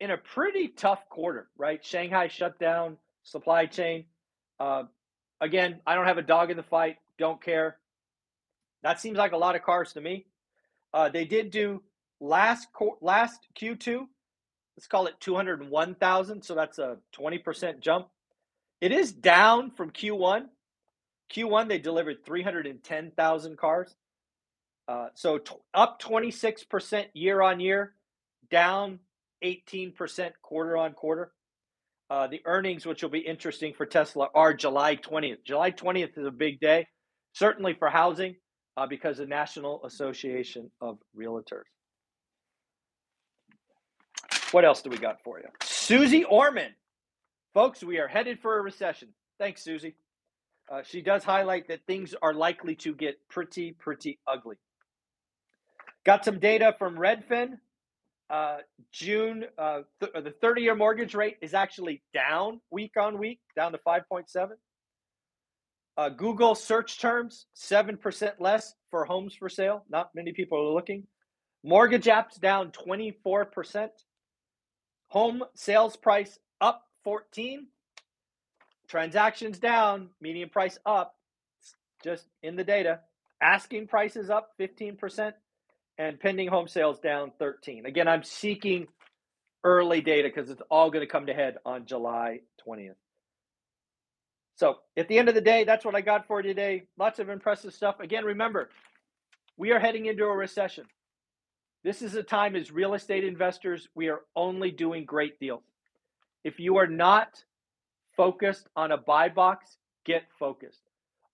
in 0.00 0.10
a 0.10 0.16
pretty 0.16 0.68
tough 0.68 1.08
quarter, 1.08 1.48
right? 1.56 1.84
Shanghai 1.84 2.28
shut 2.28 2.58
down 2.58 2.96
supply 3.22 3.66
chain. 3.66 4.04
Uh, 4.58 4.84
again, 5.40 5.80
I 5.86 5.94
don't 5.94 6.06
have 6.06 6.18
a 6.18 6.22
dog 6.22 6.50
in 6.50 6.56
the 6.56 6.62
fight, 6.62 6.96
don't 7.18 7.42
care. 7.42 7.76
That 8.82 9.00
seems 9.00 9.16
like 9.16 9.32
a 9.32 9.36
lot 9.36 9.54
of 9.54 9.62
cars 9.62 9.92
to 9.92 10.00
me. 10.00 10.26
Uh, 10.92 11.08
they 11.08 11.24
did 11.24 11.50
do 11.50 11.82
last 12.20 12.68
last 13.00 13.46
Q2. 13.58 14.06
Let's 14.76 14.88
call 14.88 15.06
it 15.06 15.14
201,000, 15.20 16.42
so 16.42 16.54
that's 16.54 16.78
a 16.78 16.96
20% 17.16 17.80
jump. 17.80 18.08
It 18.80 18.90
is 18.90 19.12
down 19.12 19.70
from 19.70 19.90
Q1. 19.90 20.46
Q1 21.34 21.68
they 21.68 21.78
delivered 21.78 22.24
310,000 22.24 23.58
cars. 23.58 23.94
Uh, 24.88 25.08
so 25.14 25.38
t- 25.38 25.54
up 25.74 26.00
26% 26.02 27.06
year 27.14 27.40
on 27.40 27.60
year, 27.60 27.94
down 28.50 28.98
18% 29.44 30.32
quarter 30.42 30.76
on 30.76 30.92
quarter. 30.92 31.32
Uh, 32.10 32.26
the 32.26 32.42
earnings, 32.44 32.84
which 32.84 33.02
will 33.02 33.10
be 33.10 33.20
interesting 33.20 33.72
for 33.72 33.86
Tesla, 33.86 34.28
are 34.34 34.52
July 34.52 34.96
20th. 34.96 35.44
July 35.46 35.70
20th 35.70 36.18
is 36.18 36.26
a 36.26 36.30
big 36.30 36.60
day, 36.60 36.86
certainly 37.32 37.74
for 37.74 37.88
housing, 37.88 38.34
uh, 38.76 38.86
because 38.86 39.16
the 39.16 39.26
National 39.26 39.82
Association 39.84 40.70
of 40.80 40.98
Realtors. 41.18 41.62
What 44.50 44.66
else 44.66 44.82
do 44.82 44.90
we 44.90 44.98
got 44.98 45.22
for 45.24 45.38
you? 45.38 45.46
Suze 45.62 46.22
Orman. 46.28 46.74
Folks, 47.54 47.82
we 47.82 47.98
are 47.98 48.08
headed 48.08 48.38
for 48.40 48.58
a 48.58 48.62
recession. 48.62 49.08
Thanks, 49.38 49.62
Susie. 49.62 49.94
Uh, 50.70 50.82
she 50.82 51.02
does 51.02 51.24
highlight 51.24 51.68
that 51.68 51.80
things 51.86 52.14
are 52.22 52.34
likely 52.34 52.74
to 52.76 52.94
get 52.94 53.16
pretty, 53.28 53.72
pretty 53.72 54.18
ugly. 54.26 54.56
Got 56.04 56.24
some 56.24 56.38
data 56.38 56.74
from 56.78 56.96
Redfin. 56.96 57.58
Uh, 58.30 58.58
June, 58.92 59.44
uh, 59.58 59.80
th- 60.00 60.24
the 60.24 60.34
30 60.40 60.62
year 60.62 60.74
mortgage 60.74 61.14
rate 61.14 61.36
is 61.42 61.52
actually 61.52 62.02
down 62.14 62.60
week 62.70 62.96
on 62.96 63.18
week, 63.18 63.40
down 63.54 63.72
to 63.72 63.78
5.7. 63.86 64.24
Uh, 65.98 66.08
Google 66.08 66.54
search 66.54 66.98
terms, 66.98 67.46
7% 67.54 68.32
less 68.38 68.74
for 68.90 69.04
homes 69.04 69.34
for 69.34 69.50
sale. 69.50 69.84
Not 69.90 70.10
many 70.14 70.32
people 70.32 70.58
are 70.58 70.72
looking. 70.72 71.06
Mortgage 71.62 72.06
apps 72.06 72.40
down 72.40 72.72
24%. 72.72 73.88
Home 75.08 75.44
sales 75.54 75.96
price 75.96 76.38
up 76.60 76.82
14. 77.04 77.66
Transactions 78.92 79.58
down, 79.58 80.10
median 80.20 80.50
price 80.50 80.78
up, 80.84 81.14
just 82.04 82.26
in 82.42 82.56
the 82.56 82.62
data. 82.62 83.00
Asking 83.40 83.86
prices 83.86 84.28
up 84.28 84.50
15% 84.60 85.32
and 85.96 86.20
pending 86.20 86.48
home 86.48 86.68
sales 86.68 87.00
down 87.00 87.32
13. 87.38 87.86
Again, 87.86 88.06
I'm 88.06 88.22
seeking 88.22 88.86
early 89.64 90.02
data 90.02 90.28
because 90.28 90.50
it's 90.50 90.60
all 90.70 90.90
going 90.90 91.00
to 91.00 91.10
come 91.10 91.24
to 91.24 91.32
head 91.32 91.56
on 91.64 91.86
July 91.86 92.40
20th. 92.68 92.96
So 94.56 94.76
at 94.94 95.08
the 95.08 95.18
end 95.18 95.30
of 95.30 95.34
the 95.34 95.40
day, 95.40 95.64
that's 95.64 95.86
what 95.86 95.94
I 95.94 96.02
got 96.02 96.26
for 96.26 96.42
today. 96.42 96.82
Lots 96.98 97.18
of 97.18 97.30
impressive 97.30 97.72
stuff. 97.72 97.98
Again, 97.98 98.26
remember, 98.26 98.68
we 99.56 99.72
are 99.72 99.80
heading 99.80 100.04
into 100.04 100.24
a 100.24 100.36
recession. 100.36 100.84
This 101.82 102.02
is 102.02 102.14
a 102.14 102.22
time 102.22 102.54
as 102.56 102.70
real 102.70 102.92
estate 102.92 103.24
investors, 103.24 103.88
we 103.94 104.08
are 104.08 104.20
only 104.36 104.70
doing 104.70 105.06
great 105.06 105.40
deals. 105.40 105.64
If 106.44 106.60
you 106.60 106.76
are 106.76 106.86
not 106.86 107.42
focused 108.22 108.68
on 108.76 108.92
a 108.92 108.96
buy 108.96 109.28
box, 109.28 109.78
get 110.04 110.22
focused. 110.38 110.82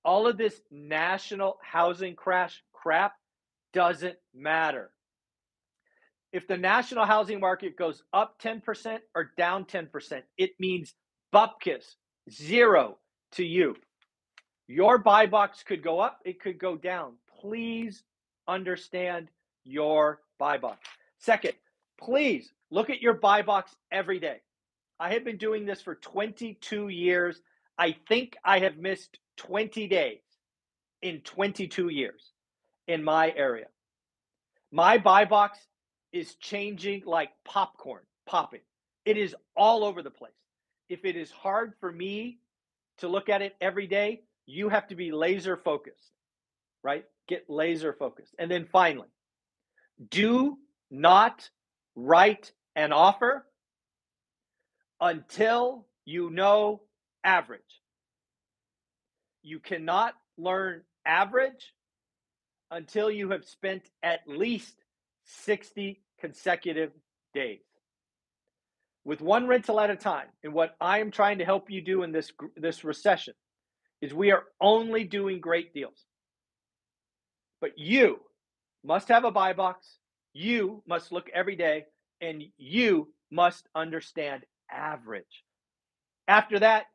All 0.06 0.26
of 0.26 0.38
this 0.38 0.58
national 0.70 1.58
housing 1.62 2.16
crash 2.16 2.62
crap 2.72 3.12
doesn't 3.74 4.16
matter. 4.34 4.90
If 6.32 6.48
the 6.48 6.56
national 6.56 7.04
housing 7.04 7.40
market 7.40 7.76
goes 7.76 8.02
up 8.14 8.40
10% 8.40 9.00
or 9.14 9.32
down 9.36 9.66
10%, 9.66 10.22
it 10.38 10.52
means 10.58 10.94
bupkis, 11.30 11.84
zero 12.30 12.96
to 13.32 13.44
you. 13.44 13.76
Your 14.66 14.96
buy 14.96 15.26
box 15.26 15.62
could 15.62 15.82
go 15.82 16.00
up, 16.00 16.20
it 16.24 16.40
could 16.40 16.58
go 16.58 16.78
down. 16.78 17.16
Please 17.38 18.02
understand 18.46 19.28
your 19.62 20.20
buy 20.38 20.56
box. 20.56 20.88
Second, 21.18 21.52
please 22.00 22.50
look 22.70 22.88
at 22.88 23.02
your 23.02 23.12
buy 23.12 23.42
box 23.42 23.76
every 23.92 24.20
day. 24.20 24.40
I 25.00 25.12
have 25.12 25.24
been 25.24 25.36
doing 25.36 25.64
this 25.64 25.80
for 25.80 25.94
22 25.94 26.88
years. 26.88 27.40
I 27.78 27.96
think 28.08 28.36
I 28.44 28.60
have 28.60 28.76
missed 28.76 29.18
20 29.36 29.86
days 29.86 30.20
in 31.02 31.20
22 31.20 31.88
years 31.88 32.32
in 32.88 33.04
my 33.04 33.32
area. 33.36 33.66
My 34.72 34.98
buy 34.98 35.24
box 35.24 35.58
is 36.12 36.34
changing 36.36 37.02
like 37.06 37.30
popcorn, 37.44 38.02
popping. 38.26 38.60
It 39.04 39.16
is 39.16 39.34
all 39.56 39.84
over 39.84 40.02
the 40.02 40.10
place. 40.10 40.32
If 40.88 41.04
it 41.04 41.16
is 41.16 41.30
hard 41.30 41.74
for 41.80 41.92
me 41.92 42.38
to 42.98 43.08
look 43.08 43.28
at 43.28 43.42
it 43.42 43.54
every 43.60 43.86
day, 43.86 44.22
you 44.46 44.68
have 44.68 44.88
to 44.88 44.94
be 44.94 45.12
laser 45.12 45.56
focused, 45.56 46.12
right? 46.82 47.04
Get 47.28 47.48
laser 47.48 47.92
focused. 47.92 48.34
And 48.38 48.50
then 48.50 48.66
finally, 48.72 49.08
do 50.10 50.58
not 50.90 51.48
write 51.94 52.52
an 52.74 52.92
offer 52.92 53.46
until 55.00 55.86
you 56.04 56.30
know 56.30 56.82
average. 57.24 57.60
You 59.42 59.60
cannot 59.60 60.14
learn 60.36 60.82
average 61.06 61.74
until 62.70 63.10
you 63.10 63.30
have 63.30 63.44
spent 63.44 63.82
at 64.02 64.20
least 64.26 64.74
60 65.24 66.00
consecutive 66.20 66.92
days. 67.34 67.60
With 69.04 69.20
one 69.20 69.46
rental 69.46 69.80
at 69.80 69.90
a 69.90 69.96
time, 69.96 70.26
and 70.42 70.52
what 70.52 70.76
I 70.80 71.00
am 71.00 71.10
trying 71.10 71.38
to 71.38 71.44
help 71.44 71.70
you 71.70 71.80
do 71.80 72.02
in 72.02 72.12
this, 72.12 72.30
this 72.56 72.84
recession 72.84 73.34
is 74.02 74.12
we 74.12 74.32
are 74.32 74.44
only 74.60 75.04
doing 75.04 75.40
great 75.40 75.72
deals. 75.72 76.04
But 77.60 77.78
you 77.78 78.20
must 78.84 79.08
have 79.08 79.24
a 79.24 79.30
buy 79.30 79.54
box, 79.54 79.98
you 80.34 80.82
must 80.86 81.10
look 81.10 81.28
every 81.34 81.56
day, 81.56 81.84
and 82.20 82.42
you 82.56 83.08
must 83.30 83.66
understand 83.74 84.44
average. 84.70 85.44
After 86.26 86.58
that, 86.58 86.86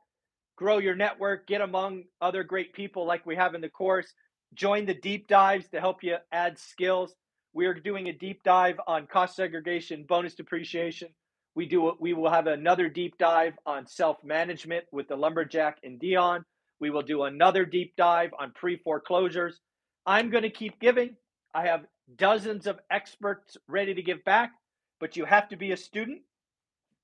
grow 0.55 0.77
your 0.77 0.95
network, 0.95 1.47
get 1.47 1.62
among 1.62 2.03
other 2.21 2.43
great 2.43 2.73
people 2.73 3.05
like 3.05 3.25
we 3.25 3.36
have 3.36 3.55
in 3.55 3.62
the 3.62 3.69
course, 3.69 4.13
join 4.53 4.86
the 4.86 4.93
deep 4.93 5.27
dives 5.27 5.67
to 5.69 5.79
help 5.79 6.03
you 6.03 6.17
add 6.31 6.59
skills. 6.59 7.15
We 7.53 7.65
are 7.65 7.73
doing 7.73 8.07
a 8.07 8.13
deep 8.13 8.43
dive 8.43 8.79
on 8.88 9.07
cost 9.07 9.36
segregation, 9.36 10.05
bonus 10.07 10.36
depreciation. 10.36 11.09
We 11.55 11.67
do 11.67 11.93
we 11.99 12.13
will 12.13 12.31
have 12.31 12.47
another 12.47 12.89
deep 12.89 13.17
dive 13.17 13.53
on 13.65 13.86
self-management 13.86 14.86
with 14.91 15.07
the 15.07 15.15
lumberjack 15.15 15.77
and 15.83 15.99
Dion. 15.99 16.45
We 16.79 16.89
will 16.89 17.03
do 17.03 17.23
another 17.23 17.65
deep 17.65 17.93
dive 17.95 18.31
on 18.39 18.51
pre-foreclosures. 18.51 19.59
I'm 20.05 20.31
going 20.31 20.43
to 20.43 20.49
keep 20.49 20.79
giving. 20.79 21.15
I 21.53 21.67
have 21.67 21.86
dozens 22.17 22.67
of 22.67 22.79
experts 22.91 23.55
ready 23.67 23.93
to 23.93 24.01
give 24.01 24.23
back, 24.25 24.51
but 24.99 25.15
you 25.15 25.25
have 25.25 25.47
to 25.49 25.55
be 25.55 25.71
a 25.71 25.77
student. 25.77 26.21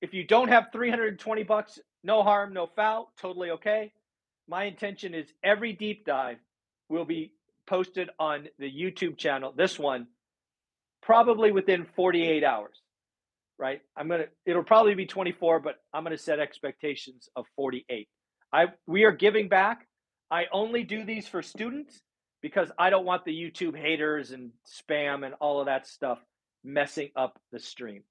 If 0.01 0.13
you 0.13 0.23
don't 0.23 0.49
have 0.49 0.67
320 0.71 1.43
bucks, 1.43 1.79
no 2.03 2.23
harm, 2.23 2.53
no 2.53 2.67
foul, 2.75 3.11
totally 3.19 3.51
okay. 3.51 3.91
My 4.47 4.63
intention 4.65 5.13
is 5.13 5.27
every 5.43 5.73
deep 5.73 6.05
dive 6.05 6.37
will 6.87 7.05
be 7.05 7.33
posted 7.67 8.09
on 8.19 8.47
the 8.57 8.71
YouTube 8.71 9.17
channel. 9.17 9.53
This 9.55 9.77
one, 9.77 10.07
probably 11.01 11.51
within 11.51 11.85
48 11.95 12.43
hours, 12.43 12.81
right? 13.57 13.81
I'm 13.95 14.07
gonna. 14.07 14.25
It'll 14.45 14.63
probably 14.63 14.95
be 14.95 15.05
24, 15.05 15.59
but 15.59 15.75
I'm 15.93 16.03
gonna 16.03 16.17
set 16.17 16.39
expectations 16.39 17.29
of 17.35 17.45
48. 17.55 18.07
I 18.51 18.67
we 18.87 19.03
are 19.03 19.11
giving 19.11 19.49
back. 19.49 19.87
I 20.31 20.45
only 20.51 20.83
do 20.83 21.03
these 21.03 21.27
for 21.27 21.41
students 21.41 21.99
because 22.41 22.71
I 22.77 22.89
don't 22.89 23.05
want 23.05 23.25
the 23.25 23.33
YouTube 23.33 23.77
haters 23.77 24.31
and 24.31 24.51
spam 24.67 25.25
and 25.25 25.35
all 25.39 25.59
of 25.59 25.65
that 25.65 25.87
stuff 25.87 26.19
messing 26.63 27.09
up 27.15 27.39
the 27.51 27.59
stream. 27.59 28.03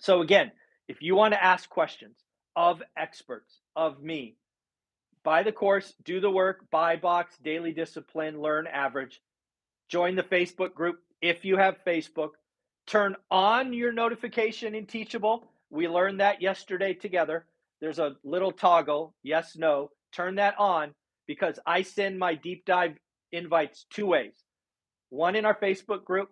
So 0.00 0.22
again, 0.22 0.52
if 0.90 1.00
you 1.02 1.14
want 1.14 1.32
to 1.34 1.44
ask 1.44 1.70
questions 1.70 2.16
of 2.56 2.82
experts, 2.96 3.60
of 3.76 4.02
me, 4.02 4.34
buy 5.22 5.44
the 5.44 5.52
course, 5.52 5.94
do 6.02 6.20
the 6.20 6.28
work, 6.28 6.68
buy 6.72 6.96
box, 6.96 7.38
daily 7.44 7.70
discipline, 7.70 8.40
learn 8.40 8.66
average. 8.66 9.20
Join 9.88 10.16
the 10.16 10.24
Facebook 10.24 10.74
group 10.74 10.98
if 11.22 11.44
you 11.44 11.56
have 11.56 11.84
Facebook. 11.86 12.30
Turn 12.88 13.14
on 13.30 13.72
your 13.72 13.92
notification 13.92 14.74
in 14.74 14.86
Teachable. 14.86 15.52
We 15.70 15.86
learned 15.86 16.18
that 16.18 16.42
yesterday 16.42 16.94
together. 16.94 17.46
there's 17.80 18.00
a 18.00 18.16
little 18.24 18.50
toggle, 18.50 19.14
yes, 19.22 19.56
no. 19.56 19.92
Turn 20.12 20.34
that 20.34 20.58
on 20.58 20.92
because 21.28 21.60
I 21.64 21.82
send 21.82 22.18
my 22.18 22.34
deep 22.34 22.64
dive 22.64 22.96
invites 23.30 23.86
two 23.90 24.06
ways 24.06 24.34
one 25.10 25.36
in 25.36 25.44
our 25.44 25.54
Facebook 25.54 26.02
group 26.04 26.30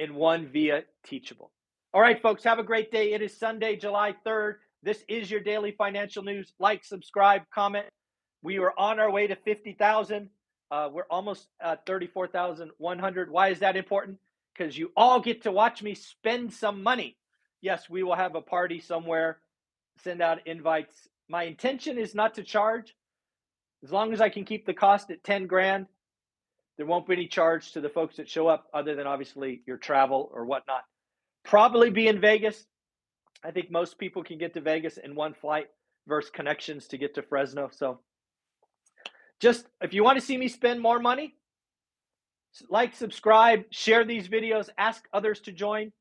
and 0.00 0.16
one 0.16 0.48
via 0.48 0.82
Teachable. 1.04 1.52
All 1.92 2.00
right, 2.00 2.22
folks, 2.22 2.44
have 2.44 2.60
a 2.60 2.62
great 2.62 2.92
day. 2.92 3.14
It 3.14 3.20
is 3.20 3.36
Sunday, 3.36 3.74
July 3.74 4.14
3rd. 4.24 4.58
This 4.80 5.04
is 5.08 5.28
your 5.28 5.40
daily 5.40 5.72
financial 5.72 6.22
news. 6.22 6.52
Like, 6.60 6.84
subscribe, 6.84 7.42
comment. 7.52 7.86
We 8.44 8.58
are 8.60 8.72
on 8.78 9.00
our 9.00 9.10
way 9.10 9.26
to 9.26 9.34
50,000. 9.34 10.30
Uh, 10.70 10.88
we're 10.92 11.02
almost 11.10 11.48
at 11.60 11.84
34,100. 11.86 13.30
Why 13.32 13.48
is 13.48 13.58
that 13.58 13.76
important? 13.76 14.18
Because 14.56 14.78
you 14.78 14.92
all 14.96 15.18
get 15.18 15.42
to 15.42 15.50
watch 15.50 15.82
me 15.82 15.96
spend 15.96 16.52
some 16.52 16.80
money. 16.80 17.16
Yes, 17.60 17.90
we 17.90 18.04
will 18.04 18.14
have 18.14 18.36
a 18.36 18.40
party 18.40 18.78
somewhere, 18.78 19.40
send 20.04 20.22
out 20.22 20.46
invites. 20.46 21.08
My 21.28 21.42
intention 21.42 21.98
is 21.98 22.14
not 22.14 22.34
to 22.34 22.44
charge. 22.44 22.94
As 23.82 23.90
long 23.90 24.12
as 24.12 24.20
I 24.20 24.28
can 24.28 24.44
keep 24.44 24.64
the 24.64 24.74
cost 24.74 25.10
at 25.10 25.24
10 25.24 25.48
grand, 25.48 25.86
there 26.76 26.86
won't 26.86 27.08
be 27.08 27.14
any 27.14 27.26
charge 27.26 27.72
to 27.72 27.80
the 27.80 27.88
folks 27.88 28.18
that 28.18 28.28
show 28.28 28.46
up 28.46 28.68
other 28.72 28.94
than 28.94 29.08
obviously 29.08 29.62
your 29.66 29.76
travel 29.76 30.30
or 30.32 30.44
whatnot. 30.44 30.84
Probably 31.44 31.90
be 31.90 32.08
in 32.08 32.20
Vegas. 32.20 32.66
I 33.42 33.50
think 33.50 33.70
most 33.70 33.98
people 33.98 34.22
can 34.22 34.38
get 34.38 34.54
to 34.54 34.60
Vegas 34.60 34.98
in 34.98 35.14
one 35.14 35.34
flight 35.34 35.68
versus 36.06 36.30
connections 36.30 36.86
to 36.88 36.98
get 36.98 37.14
to 37.14 37.22
Fresno. 37.22 37.70
So 37.72 38.00
just 39.40 39.66
if 39.80 39.94
you 39.94 40.04
want 40.04 40.18
to 40.18 40.24
see 40.24 40.36
me 40.36 40.48
spend 40.48 40.80
more 40.80 40.98
money, 40.98 41.34
like, 42.68 42.94
subscribe, 42.94 43.64
share 43.70 44.04
these 44.04 44.28
videos, 44.28 44.68
ask 44.76 45.04
others 45.12 45.40
to 45.42 45.52
join, 45.52 45.92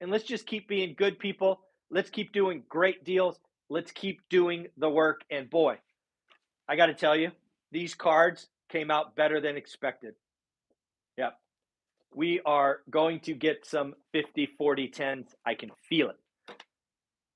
and 0.00 0.10
let's 0.10 0.24
just 0.24 0.46
keep 0.46 0.68
being 0.68 0.94
good 0.98 1.18
people. 1.18 1.60
Let's 1.90 2.10
keep 2.10 2.32
doing 2.32 2.64
great 2.68 3.04
deals. 3.04 3.38
Let's 3.70 3.92
keep 3.92 4.20
doing 4.28 4.66
the 4.76 4.90
work. 4.90 5.22
And 5.30 5.48
boy, 5.48 5.78
I 6.68 6.76
got 6.76 6.86
to 6.86 6.94
tell 6.94 7.16
you, 7.16 7.30
these 7.70 7.94
cards 7.94 8.48
came 8.68 8.90
out 8.90 9.14
better 9.14 9.40
than 9.40 9.56
expected. 9.56 10.14
We 12.14 12.40
are 12.46 12.80
going 12.90 13.20
to 13.20 13.34
get 13.34 13.66
some 13.66 13.94
50 14.12 14.46
40 14.58 14.88
10s. 14.88 15.26
I 15.44 15.54
can 15.54 15.70
feel 15.88 16.10
it. 16.10 16.16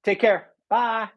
Take 0.04 0.20
care. 0.20 0.50
Bye. 0.68 1.08